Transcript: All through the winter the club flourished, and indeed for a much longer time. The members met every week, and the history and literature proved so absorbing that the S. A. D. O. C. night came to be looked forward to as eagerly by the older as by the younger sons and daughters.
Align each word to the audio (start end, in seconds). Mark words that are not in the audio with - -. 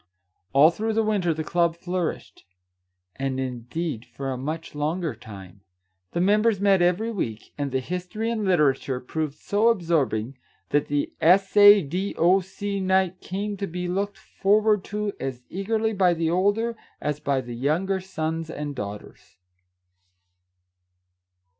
All 0.51 0.71
through 0.71 0.93
the 0.93 1.03
winter 1.03 1.31
the 1.31 1.43
club 1.43 1.75
flourished, 1.77 2.43
and 3.17 3.39
indeed 3.39 4.03
for 4.03 4.31
a 4.31 4.35
much 4.35 4.73
longer 4.73 5.13
time. 5.13 5.61
The 6.13 6.19
members 6.19 6.59
met 6.59 6.81
every 6.81 7.11
week, 7.11 7.53
and 7.55 7.71
the 7.71 7.79
history 7.81 8.31
and 8.31 8.43
literature 8.43 8.99
proved 8.99 9.35
so 9.37 9.67
absorbing 9.67 10.39
that 10.69 10.87
the 10.87 11.13
S. 11.21 11.55
A. 11.55 11.83
D. 11.83 12.15
O. 12.17 12.39
C. 12.39 12.79
night 12.79 13.21
came 13.21 13.55
to 13.57 13.67
be 13.67 13.87
looked 13.87 14.17
forward 14.17 14.83
to 14.85 15.13
as 15.19 15.43
eagerly 15.51 15.93
by 15.93 16.15
the 16.15 16.31
older 16.31 16.75
as 16.99 17.19
by 17.19 17.39
the 17.39 17.53
younger 17.55 17.99
sons 18.01 18.49
and 18.49 18.73
daughters. 18.75 19.37